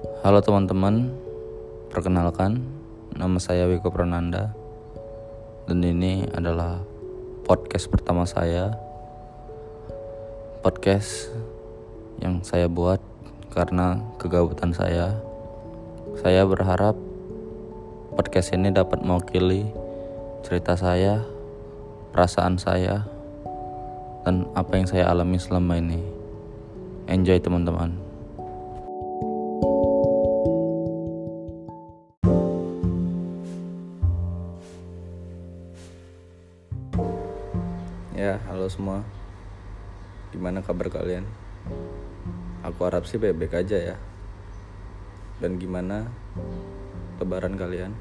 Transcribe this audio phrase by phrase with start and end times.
[0.00, 1.12] Halo teman-teman,
[1.92, 2.64] perkenalkan
[3.12, 4.56] nama saya Wiko Prananda
[5.68, 6.80] dan ini adalah
[7.44, 8.72] podcast pertama saya.
[10.64, 11.28] Podcast
[12.24, 13.04] yang saya buat
[13.52, 15.20] karena kegabutan saya.
[16.16, 16.96] Saya berharap
[18.16, 19.68] podcast ini dapat mewakili
[20.40, 21.28] cerita saya,
[22.16, 23.04] perasaan saya,
[24.24, 26.00] dan apa yang saya alami selama ini.
[27.04, 28.09] Enjoy teman-teman.
[38.20, 39.00] Ya, halo semua.
[40.28, 41.24] Gimana kabar kalian?
[42.60, 43.96] Aku harap sih baik-baik aja ya.
[45.40, 46.04] Dan gimana
[47.16, 47.96] lebaran kalian?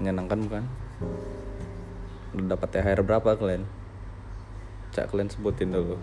[0.00, 0.64] Menyenangkan bukan?
[2.32, 3.68] Udah dapat THR berapa kalian?
[4.96, 6.00] Cak kalian sebutin dulu.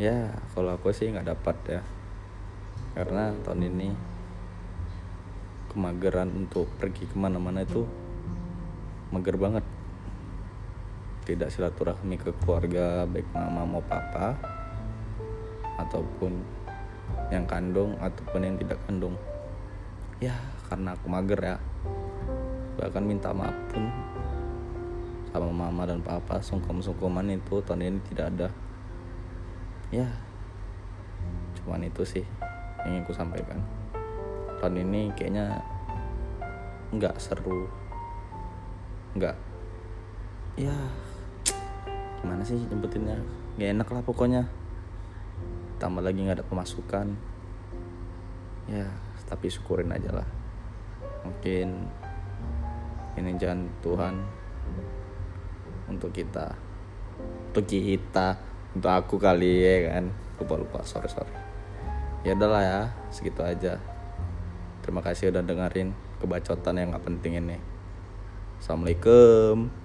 [0.00, 1.80] Ya, kalau aku sih nggak dapat ya.
[2.96, 3.92] Karena tahun ini
[5.68, 7.84] kemageran untuk pergi ke mana-mana itu
[9.12, 9.81] mager banget
[11.22, 14.34] tidak silaturahmi ke keluarga baik mama mau papa
[15.78, 16.42] ataupun
[17.30, 19.14] yang kandung ataupun yang tidak kandung.
[20.18, 20.34] Ya
[20.66, 21.56] karena aku mager ya.
[22.78, 23.86] Bahkan minta maaf pun
[25.32, 28.48] sama mama dan papa sungkem-sungkeman itu tahun ini tidak ada.
[29.94, 30.08] Ya
[31.62, 32.24] cuman itu sih
[32.82, 33.62] yang ingin aku sampaikan.
[34.58, 35.62] Tahun ini kayaknya
[36.92, 37.70] nggak seru.
[39.16, 39.36] Nggak.
[40.60, 40.76] Ya
[42.22, 43.18] gimana sih nyebutinnya
[43.58, 44.42] gak enak lah pokoknya.
[45.82, 47.06] Tambah lagi nggak ada pemasukan.
[48.70, 48.86] Ya
[49.26, 50.28] tapi syukurin aja lah.
[51.26, 51.88] Mungkin
[53.18, 54.14] ini jangan Tuhan
[55.90, 56.56] untuk kita
[57.52, 58.40] untuk kita
[58.72, 60.08] untuk aku kali ya kan?
[60.40, 60.78] Lupa lupa.
[60.86, 61.34] Sorry sorry.
[62.22, 63.82] Ya udahlah ya segitu aja.
[64.80, 67.58] Terima kasih udah dengerin kebacotan yang nggak penting ini.
[68.62, 69.81] Assalamualaikum